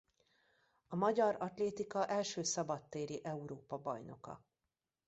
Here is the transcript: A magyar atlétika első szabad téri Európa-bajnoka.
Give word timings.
A 0.87 0.95
magyar 0.95 1.35
atlétika 1.39 2.05
első 2.07 2.43
szabad 2.43 2.81
téri 2.89 3.19
Európa-bajnoka. 3.23 4.43